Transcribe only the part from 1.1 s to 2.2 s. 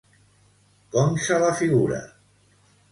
se la figura?